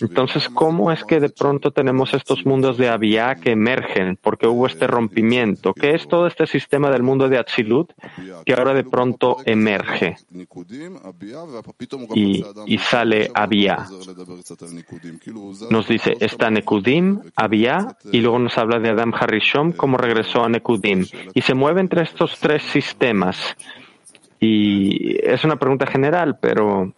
Entonces, 0.00 0.48
¿cómo 0.48 0.92
es 0.92 1.04
que 1.04 1.18
de 1.18 1.28
pronto 1.28 1.72
tenemos 1.72 2.14
estos 2.14 2.46
mundos 2.46 2.78
de 2.78 2.88
Abiyah 2.88 3.34
que 3.34 3.50
emergen? 3.50 4.16
Porque 4.20 4.46
hubo 4.46 4.66
este 4.66 4.86
rompimiento. 4.86 5.74
¿Qué 5.74 5.94
es 5.94 6.06
todo 6.06 6.28
este 6.28 6.46
sistema 6.46 6.90
del 6.90 7.02
mundo 7.02 7.28
de 7.28 7.38
Atzilut 7.38 7.92
que 8.46 8.54
ahora 8.54 8.74
de 8.74 8.84
pronto 8.84 9.38
emerge? 9.44 10.16
Y, 12.14 12.44
y 12.66 12.78
sale 12.78 13.30
Abiyah. 13.34 13.86
Nos 15.70 15.88
dice, 15.88 16.16
está 16.20 16.50
Nekudim, 16.50 17.20
Abiyah, 17.34 17.96
y 18.12 18.20
luego 18.20 18.38
nos 18.38 18.56
habla 18.56 18.78
de 18.78 18.83
de 18.84 18.90
Adam 18.90 19.12
Harishon, 19.12 19.72
cómo 19.72 19.96
regresó 19.96 20.44
a 20.44 20.48
Nekudim. 20.48 21.04
Y 21.34 21.40
se 21.40 21.54
mueve 21.54 21.80
entre 21.80 22.02
estos 22.02 22.38
tres 22.38 22.62
sistemas. 22.62 23.56
Y 24.38 25.16
es 25.26 25.42
una 25.42 25.56
pregunta 25.56 25.86
general, 25.86 26.38
pero 26.38 26.92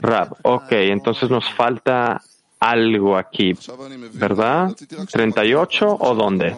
Rab, 0.00 0.36
ok, 0.42 0.72
entonces 0.72 1.30
nos 1.30 1.48
falta 1.54 2.20
algo 2.60 3.16
aquí, 3.16 3.52
¿verdad? 4.14 4.70
¿38 4.70 5.96
o 6.00 6.14
dónde? 6.14 6.56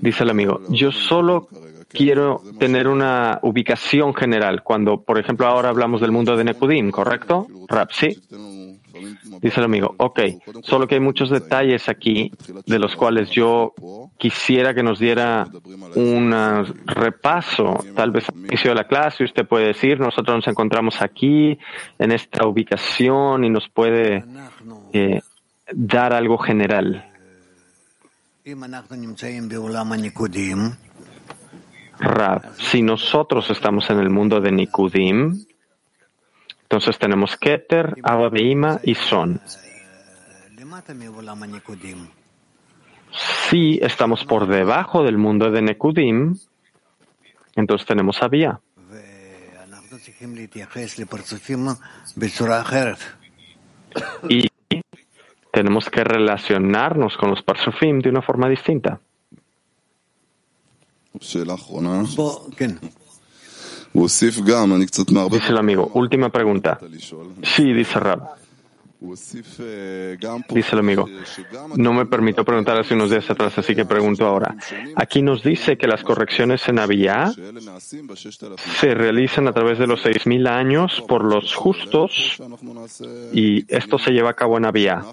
Dice 0.00 0.24
el 0.24 0.30
amigo, 0.30 0.60
yo 0.68 0.92
solo 0.92 1.48
quiero 1.88 2.42
tener 2.58 2.86
una 2.86 3.38
ubicación 3.42 4.14
general 4.14 4.62
cuando, 4.62 5.02
por 5.02 5.18
ejemplo, 5.18 5.46
ahora 5.46 5.70
hablamos 5.70 6.00
del 6.00 6.12
mundo 6.12 6.36
de 6.36 6.44
Nekudim, 6.44 6.90
¿correcto? 6.90 7.46
Rab, 7.66 7.88
sí. 7.92 8.20
Dice 9.40 9.60
el 9.60 9.64
amigo, 9.64 9.94
ok, 9.96 10.20
solo 10.62 10.86
que 10.86 10.96
hay 10.96 11.00
muchos 11.00 11.30
detalles 11.30 11.88
aquí 11.88 12.32
de 12.66 12.78
los 12.78 12.96
cuales 12.96 13.30
yo 13.30 13.74
quisiera 14.16 14.74
que 14.74 14.82
nos 14.82 14.98
diera 14.98 15.46
un 15.94 16.34
repaso, 16.86 17.84
tal 17.94 18.10
vez 18.10 18.28
al 18.28 18.38
inicio 18.38 18.70
de 18.70 18.76
la 18.76 18.86
clase 18.86 19.24
usted 19.24 19.46
puede 19.46 19.68
decir, 19.68 20.00
nosotros 20.00 20.36
nos 20.36 20.48
encontramos 20.48 21.00
aquí, 21.00 21.58
en 21.98 22.12
esta 22.12 22.46
ubicación 22.46 23.44
y 23.44 23.50
nos 23.50 23.68
puede 23.68 24.24
eh, 24.92 25.20
dar 25.72 26.12
algo 26.12 26.38
general. 26.38 27.04
Rab, 32.00 32.54
si 32.56 32.82
nosotros 32.82 33.50
estamos 33.50 33.90
en 33.90 33.98
el 33.98 34.08
mundo 34.08 34.40
de 34.40 34.52
Nikudim, 34.52 35.44
entonces 36.70 36.98
tenemos 36.98 37.34
Keter, 37.38 37.94
Abba 38.02 38.28
y 38.82 38.94
Son. 38.94 39.40
Si 43.48 43.78
estamos 43.80 44.26
por 44.26 44.46
debajo 44.46 45.02
del 45.02 45.16
mundo 45.16 45.50
de 45.50 45.62
Nekudim, 45.62 46.36
entonces 47.56 47.86
tenemos 47.86 48.22
Abia. 48.22 48.60
Y 54.28 54.50
tenemos 55.50 55.88
que 55.88 56.04
relacionarnos 56.04 57.16
con 57.16 57.30
los 57.30 57.42
Parsufim 57.42 58.00
de 58.00 58.10
una 58.10 58.20
forma 58.20 58.46
distinta. 58.46 59.00
Dice 65.38 65.50
el 65.52 65.58
amigo, 65.58 65.90
última 65.94 66.28
pregunta. 66.30 66.78
Sí, 67.42 67.72
dice 67.72 67.98
Rab. 67.98 68.20
Dice 69.00 70.72
el 70.72 70.78
amigo, 70.78 71.08
no 71.76 71.92
me 71.92 72.06
permito 72.06 72.44
preguntar 72.44 72.80
hace 72.80 72.94
unos 72.94 73.10
días 73.10 73.30
atrás, 73.30 73.56
así 73.56 73.76
que 73.76 73.84
pregunto 73.84 74.26
ahora. 74.26 74.56
Aquí 74.96 75.22
nos 75.22 75.44
dice 75.44 75.78
que 75.78 75.86
las 75.86 76.02
correcciones 76.02 76.68
en 76.68 76.80
Abiyá 76.80 77.32
se 78.80 78.94
realizan 78.94 79.46
a 79.46 79.52
través 79.52 79.78
de 79.78 79.86
los 79.86 80.02
seis 80.02 80.26
mil 80.26 80.48
años 80.48 81.00
por 81.06 81.22
los 81.24 81.54
justos 81.54 82.42
y 83.32 83.64
esto 83.72 83.98
se 83.98 84.10
lleva 84.10 84.30
a 84.30 84.34
cabo 84.34 84.58
en 84.58 84.64
Abiyá. 84.64 85.04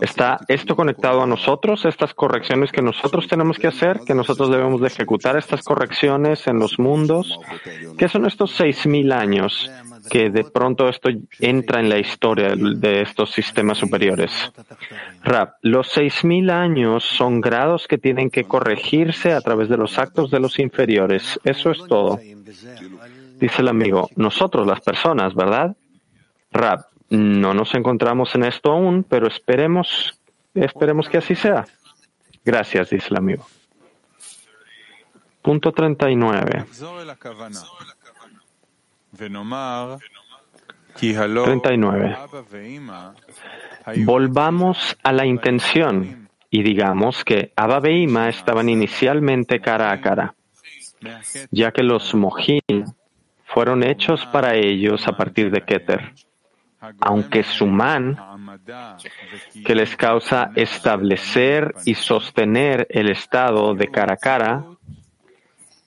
¿Está 0.00 0.38
esto 0.46 0.76
conectado 0.76 1.20
a 1.22 1.26
nosotros, 1.26 1.84
estas 1.84 2.14
correcciones 2.14 2.70
que 2.70 2.82
nosotros 2.82 3.26
tenemos 3.26 3.58
que 3.58 3.66
hacer, 3.66 4.02
que 4.06 4.14
nosotros 4.14 4.50
debemos 4.50 4.80
de 4.80 4.86
ejecutar 4.86 5.36
estas 5.36 5.64
correcciones 5.64 6.46
en 6.46 6.60
los 6.60 6.78
mundos? 6.78 7.40
¿Qué 7.98 8.08
son 8.08 8.26
estos 8.26 8.52
seis 8.52 8.86
mil 8.86 9.10
años? 9.10 9.68
Que 10.10 10.30
de 10.30 10.44
pronto 10.44 10.88
esto 10.88 11.10
entra 11.40 11.80
en 11.80 11.88
la 11.88 11.98
historia 11.98 12.54
de 12.56 13.02
estos 13.02 13.30
sistemas 13.32 13.78
superiores. 13.78 14.32
Rap, 15.22 15.54
los 15.62 15.96
6.000 15.96 16.50
años 16.50 17.04
son 17.04 17.40
grados 17.40 17.86
que 17.88 17.98
tienen 17.98 18.30
que 18.30 18.44
corregirse 18.44 19.32
a 19.32 19.40
través 19.40 19.68
de 19.68 19.76
los 19.76 19.98
actos 19.98 20.30
de 20.30 20.40
los 20.40 20.58
inferiores. 20.58 21.38
Eso 21.44 21.70
es 21.70 21.78
todo. 21.86 22.18
Dice 23.38 23.62
el 23.62 23.68
amigo, 23.68 24.08
nosotros 24.16 24.66
las 24.66 24.80
personas, 24.80 25.34
¿verdad? 25.34 25.76
Rap, 26.52 26.86
no 27.10 27.54
nos 27.54 27.74
encontramos 27.74 28.34
en 28.34 28.44
esto 28.44 28.72
aún, 28.72 29.04
pero 29.04 29.26
esperemos, 29.26 30.18
esperemos 30.54 31.08
que 31.08 31.18
así 31.18 31.34
sea. 31.34 31.66
Gracias, 32.44 32.90
dice 32.90 33.08
el 33.10 33.16
amigo. 33.16 33.46
Punto 35.42 35.70
39. 35.70 36.64
39. 40.96 42.16
Volvamos 44.04 44.96
a 45.02 45.12
la 45.12 45.26
intención 45.26 46.28
y 46.50 46.62
digamos 46.62 47.24
que 47.24 47.52
Abba 47.56 47.88
e 47.88 47.98
Ima 47.98 48.28
estaban 48.28 48.68
inicialmente 48.68 49.60
cara 49.60 49.92
a 49.92 50.00
cara, 50.00 50.34
ya 51.50 51.70
que 51.72 51.82
los 51.82 52.14
Mohin 52.14 52.60
fueron 53.44 53.82
hechos 53.82 54.24
para 54.26 54.54
ellos 54.54 55.06
a 55.06 55.12
partir 55.12 55.50
de 55.50 55.62
Keter. 55.62 56.14
Aunque 57.00 57.42
Suman, 57.42 58.16
que 59.64 59.74
les 59.74 59.96
causa 59.96 60.52
establecer 60.54 61.74
y 61.84 61.94
sostener 61.94 62.86
el 62.90 63.10
estado 63.10 63.74
de 63.74 63.88
cara 63.88 64.14
a 64.14 64.16
cara, 64.16 64.64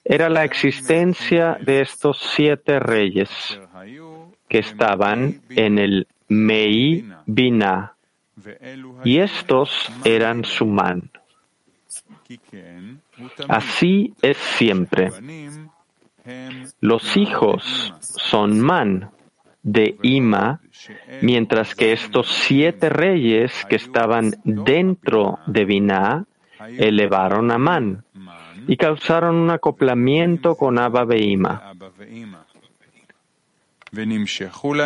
era 0.09 0.27
la 0.27 0.43
existencia 0.43 1.59
de 1.61 1.81
estos 1.81 2.17
siete 2.35 2.79
reyes 2.79 3.29
que 4.47 4.57
estaban 4.57 5.41
en 5.51 5.77
el 5.77 6.07
Mei 6.27 7.05
Bina, 7.27 7.93
y 9.03 9.19
estos 9.19 9.69
eran 10.03 10.45
su 10.45 10.65
man. 10.65 11.11
Así 13.47 14.15
es 14.23 14.37
siempre. 14.37 15.11
Los 16.81 17.15
hijos 17.15 17.93
son 17.99 18.59
man 18.59 19.11
de 19.61 19.95
Ima, 20.01 20.59
mientras 21.21 21.75
que 21.75 21.93
estos 21.93 22.27
siete 22.47 22.89
reyes 22.89 23.53
que 23.69 23.75
estaban 23.75 24.33
dentro 24.43 25.37
de 25.45 25.65
Binah 25.65 26.25
elevaron 26.79 27.51
a 27.51 27.59
man 27.59 28.03
y 28.69 28.77
causaron 28.77 29.35
un 29.35 29.49
acoplamiento 29.49 30.53
con 30.53 30.77
Abba 30.77 31.03
Beima. 31.03 31.73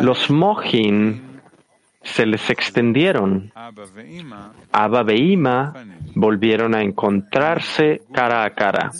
Los 0.01 0.29
Mohin 0.29 1.41
se 2.01 2.25
les 2.25 2.49
extendieron. 2.49 3.51
Abba 4.71 5.03
Beima 5.03 5.73
volvieron 6.15 6.75
a 6.75 6.81
encontrarse 6.81 8.03
cara 8.13 8.45
a 8.45 8.51
cara. 8.51 8.91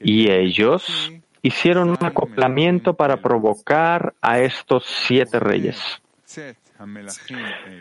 Y 0.00 0.30
ellos 0.30 1.12
hicieron 1.42 1.90
un 1.90 1.98
acoplamiento 2.00 2.94
para 2.94 3.18
provocar 3.18 4.14
a 4.22 4.38
estos 4.38 4.86
siete 4.86 5.38
reyes. 5.38 6.00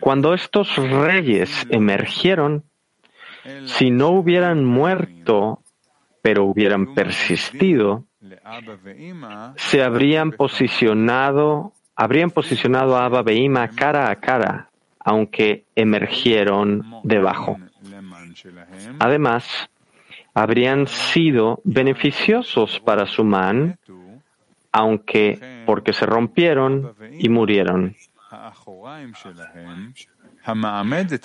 Cuando 0.01 0.33
estos 0.33 0.75
reyes 0.75 1.65
emergieron, 1.69 2.65
si 3.63 3.91
no 3.91 4.09
hubieran 4.09 4.65
muerto 4.65 5.61
pero 6.21 6.45
hubieran 6.45 6.93
persistido, 6.93 8.05
se 9.55 9.83
habrían 9.83 10.31
posicionado, 10.31 11.73
habrían 11.95 12.29
posicionado 12.31 12.97
a 12.97 13.05
Abba 13.05 13.23
Beima 13.23 13.67
cara 13.69 14.09
a 14.09 14.15
cara, 14.17 14.69
aunque 14.99 15.65
emergieron 15.75 16.83
debajo. 17.03 17.57
Además, 18.99 19.69
habrían 20.33 20.87
sido 20.87 21.59
beneficiosos 21.63 22.79
para 22.79 23.05
su 23.05 23.23
man, 23.23 23.77
aunque 24.71 25.63
porque 25.65 25.93
se 25.93 26.05
rompieron 26.05 26.95
y 27.19 27.29
murieron. 27.29 27.95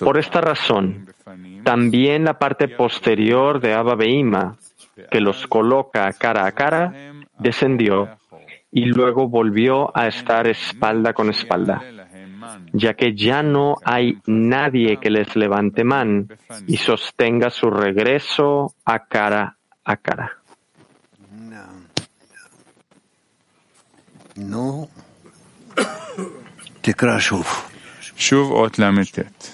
Por 0.00 0.18
esta 0.18 0.40
razón, 0.40 1.06
también 1.62 2.24
la 2.24 2.38
parte 2.38 2.68
posterior 2.68 3.60
de 3.60 3.72
Abba 3.72 3.94
Beima 3.94 4.56
que 5.10 5.20
los 5.20 5.46
coloca 5.46 6.10
cara 6.12 6.46
a 6.46 6.52
cara, 6.52 6.92
descendió 7.38 8.08
y 8.70 8.86
luego 8.86 9.28
volvió 9.28 9.96
a 9.96 10.06
estar 10.06 10.46
espalda 10.46 11.12
con 11.12 11.30
espalda, 11.30 11.82
ya 12.72 12.94
que 12.94 13.14
ya 13.14 13.42
no 13.42 13.76
hay 13.84 14.18
nadie 14.26 14.98
que 14.98 15.10
les 15.10 15.34
levante 15.36 15.84
man 15.84 16.28
y 16.66 16.76
sostenga 16.76 17.50
su 17.50 17.70
regreso 17.70 18.74
a 18.84 19.06
cara 19.06 19.56
a 19.84 19.96
cara. 19.96 20.38
No. 24.36 24.88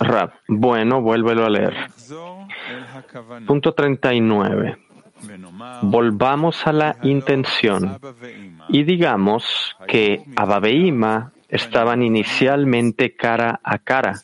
Rab, 0.01 0.33
bueno, 0.49 1.01
vuélvelo 1.01 1.45
a 1.45 1.51
leer. 1.51 1.75
Punto 3.47 3.75
39. 3.75 4.79
Volvamos 5.83 6.67
a 6.67 6.73
la 6.73 6.97
intención 7.03 7.99
y 8.69 8.85
digamos 8.85 9.77
que 9.87 10.25
Ababeima 10.37 11.33
estaban 11.49 12.03
inicialmente 12.03 13.15
cara 13.15 13.61
a 13.63 13.79
cara, 13.79 14.15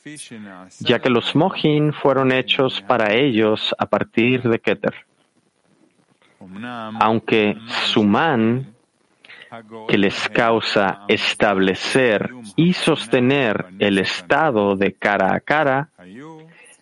ya 0.81 0.99
que 0.99 1.11
los 1.11 1.37
Mohin 1.37 1.93
fueron 1.93 2.33
hechos 2.33 2.81
para 2.81 3.13
ellos 3.13 3.75
a 3.79 3.85
partir 3.85 4.43
de 4.43 4.59
Keter. 4.59 4.95
Aunque 7.01 7.59
Suman, 7.67 8.75
que 9.89 9.99
les 9.99 10.29
causa 10.31 11.03
establecer 11.09 12.31
y 12.57 12.73
sostener 12.73 13.67
el 13.79 13.99
estado 13.99 14.77
de 14.77 14.95
cara 14.95 15.35
a 15.35 15.41
cara, 15.41 15.91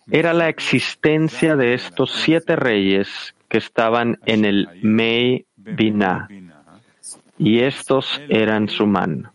era 0.09 0.33
la 0.33 0.47
existencia 0.47 1.57
de 1.57 1.73
estos 1.73 2.11
siete 2.11 2.55
reyes 2.55 3.35
que 3.47 3.57
estaban 3.57 4.19
en 4.25 4.45
el 4.45 4.67
Mei 4.81 5.45
Binah, 5.55 6.27
y 7.37 7.59
estos 7.59 8.21
eran 8.29 8.67
Suman. 8.67 9.29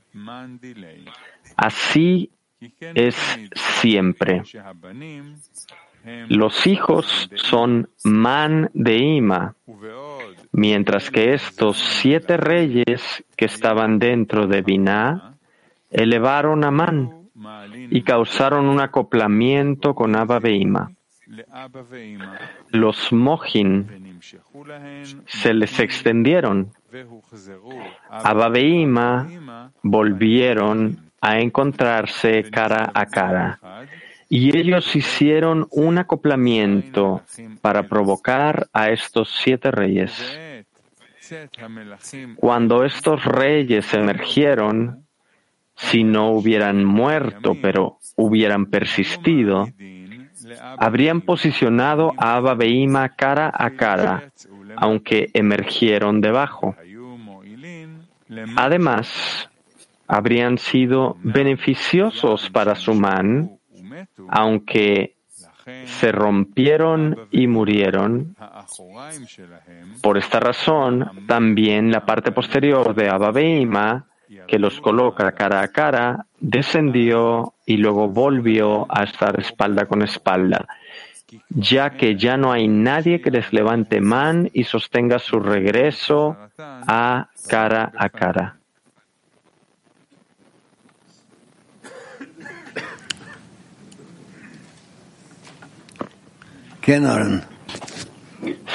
Así 1.57 2.31
es 2.95 3.17
siempre. 3.55 4.43
Los 6.29 6.67
hijos 6.67 7.31
son 7.35 7.89
man 8.03 8.71
de 8.75 8.97
Ima, 8.97 9.55
mientras 10.51 11.11
que 11.11 11.33
estos 11.35 11.79
siete 11.79 12.37
reyes 12.37 13.25
que 13.37 13.45
estaban 13.45 13.99
dentro 13.99 14.49
de 14.49 14.63
Binah 14.63 15.35
elevaron 15.91 16.65
a 16.65 16.71
man 16.71 17.29
y 17.91 18.03
causaron 18.03 18.67
un 18.67 18.81
acoplamiento 18.81 19.95
con 19.95 20.17
Abba 20.17 20.41
Beima. 20.41 20.91
Los 22.71 23.13
Mohin 23.13 24.21
se 25.27 25.55
les 25.55 25.79
extendieron. 25.81 26.73
Abba 28.11 28.49
Beima 28.49 29.71
volvieron 29.83 31.11
a 31.21 31.39
encontrarse 31.39 32.51
cara 32.51 32.91
a 32.93 33.07
cara 33.07 33.59
y 34.29 34.57
ellos 34.57 34.97
hicieron 34.97 35.69
un 35.71 35.99
acoplamiento 35.99 37.23
para 37.61 37.83
provocar 37.85 38.67
a 38.73 38.91
estos 38.91 39.31
siete 39.31 39.71
reyes. 39.71 40.11
Cuando 42.37 42.85
estos 42.85 43.25
reyes 43.25 43.93
emergieron, 43.95 45.07
si 45.77 46.03
no 46.03 46.31
hubieran 46.31 46.85
muerto, 46.85 47.57
pero 47.61 47.99
hubieran 48.17 48.67
persistido, 48.67 49.69
habrían 50.61 51.21
posicionado 51.21 52.13
a 52.17 52.37
Abba 52.37 52.55
Beima 52.55 53.09
cara 53.11 53.53
a 53.53 53.71
cara, 53.71 54.31
aunque 54.77 55.31
emergieron 55.35 56.21
debajo. 56.21 56.75
Además, 58.57 59.49
habrían 60.07 60.59
sido 60.59 61.17
beneficiosos 61.23 62.51
para 62.51 62.75
su 62.75 62.95
man 62.95 63.59
aunque 64.29 65.17
se 65.85 66.13
rompieron 66.13 67.29
y 67.31 67.47
murieron. 67.47 68.37
Por 70.03 70.19
esta 70.19 70.41
razón, 70.41 71.27
también 71.27 71.91
la 71.91 72.05
parte 72.05 72.33
posterior 72.33 72.95
de 72.95 73.09
Abba 73.09 73.33
que 74.49 74.59
los 74.59 74.81
coloca 74.81 75.33
cara 75.33 75.61
a 75.61 75.69
cara, 75.69 76.27
descendió 76.41 77.55
y 77.67 77.77
luego 77.77 78.09
volvió 78.09 78.87
a 78.89 79.05
estar 79.05 79.39
espalda 79.41 79.87
con 79.87 80.03
espalda, 80.03 80.67
ya 81.49 81.91
que 81.91 82.17
ya 82.17 82.37
no 82.37 82.53
hay 82.53 82.69
nadie 82.69 83.21
que 83.21 83.31
les 83.31 83.53
levante 83.53 84.01
man 84.01 84.51
y 84.53 84.65
sostenga 84.65 85.19
su 85.19 85.41
regreso 85.41 86.37
a 86.59 87.29
cara 87.49 87.93
a 87.97 88.09
cara. 88.09 88.57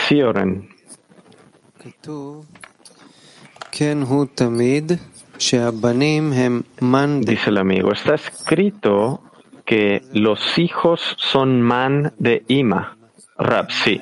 Sí, 0.07 0.21
Oren. 0.21 0.69
Dice 7.21 7.49
el 7.49 7.57
amigo, 7.57 7.91
está 7.91 8.15
escrito 8.15 9.21
que 9.65 10.01
los 10.13 10.57
hijos 10.57 11.15
son 11.17 11.61
man 11.61 12.13
de 12.17 12.43
Ima. 12.47 12.97
Rab, 13.37 13.71
sí. 13.71 14.01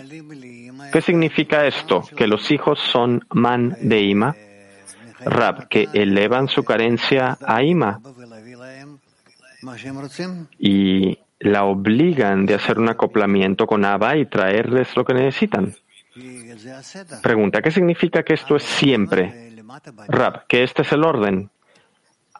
¿Qué 0.93 1.01
significa 1.01 1.65
esto? 1.65 2.03
Que 2.15 2.27
los 2.27 2.51
hijos 2.51 2.79
son 2.79 3.25
man 3.33 3.75
de 3.81 4.01
Ima. 4.01 4.35
Rab, 5.25 5.67
que 5.67 5.87
elevan 5.93 6.47
su 6.47 6.63
carencia 6.63 7.37
a 7.45 7.63
Ima. 7.63 7.99
Y 10.59 11.17
la 11.39 11.65
obligan 11.65 12.45
de 12.45 12.53
hacer 12.53 12.79
un 12.79 12.89
acoplamiento 12.89 13.65
con 13.65 13.83
Abba 13.83 14.17
y 14.17 14.25
traerles 14.25 14.95
lo 14.95 15.03
que 15.03 15.13
necesitan. 15.13 15.73
Pregunta, 17.21 17.61
¿qué 17.61 17.71
significa 17.71 18.23
que 18.23 18.35
esto 18.35 18.55
es 18.55 18.63
siempre? 18.63 19.44
Rab, 20.07 20.45
que 20.47 20.63
este 20.63 20.81
es 20.83 20.91
el 20.91 21.03
orden. 21.03 21.49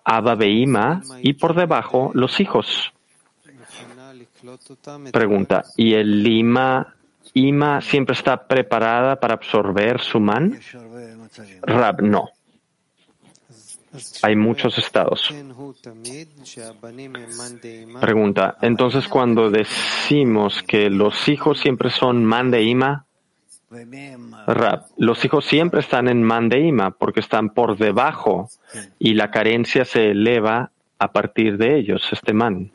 Abba 0.04 0.38
y 0.42 1.34
por 1.34 1.56
debajo 1.56 2.12
los 2.14 2.40
hijos. 2.40 2.94
Pregunta, 5.12 5.64
¿y 5.76 5.94
el 5.94 6.24
Lima, 6.24 6.96
Ima 7.34 7.82
siempre 7.82 8.14
está 8.14 8.48
preparada 8.48 9.20
para 9.20 9.34
absorber 9.34 10.00
su 10.00 10.20
man? 10.20 10.60
Rab, 11.64 12.02
no. 12.02 12.30
Hay 14.22 14.36
muchos 14.36 14.78
estados. 14.78 15.34
Pregunta, 18.02 18.58
entonces 18.62 19.08
cuando 19.08 19.50
decimos 19.50 20.62
que 20.64 20.90
los 20.90 21.28
hijos 21.28 21.60
siempre 21.60 21.90
son 21.90 22.26
man 22.26 22.52
de 22.52 22.64
ima, 22.64 23.06
los 24.98 25.26
hijos 25.26 25.46
siempre 25.46 25.80
están 25.80 26.08
en 26.08 26.24
man 26.24 26.50
de 26.50 26.60
ima 26.60 26.92
porque 26.92 27.20
están 27.20 27.50
por 27.50 27.78
debajo 27.78 28.50
y 29.00 29.14
la 29.14 29.32
carencia 29.32 29.86
se 29.86 30.12
eleva 30.12 30.72
a 31.00 31.12
partir 31.12 31.58
de 31.58 31.78
ellos, 31.78 32.02
este 32.12 32.34
man. 32.34 32.72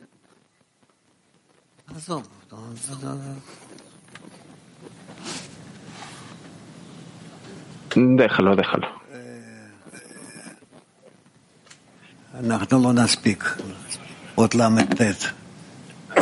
Déjalo, 7.95 8.55
déjalo. 8.55 8.87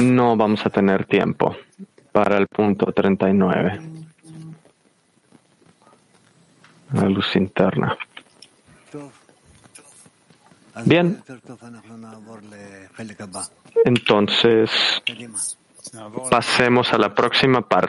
No 0.02 0.36
vamos 0.36 0.66
a 0.66 0.70
tener 0.70 1.06
tiempo 1.06 1.56
para 2.12 2.38
el 2.38 2.48
punto 2.48 2.92
39. 2.92 3.99
La 6.94 7.10
luz 7.10 7.36
interna. 7.36 7.98
Bien. 10.86 11.22
Entonces, 13.86 14.72
pasemos 16.30 16.94
a 16.94 16.98
la 16.98 17.14
próxima 17.14 17.62
parte. 17.62 17.88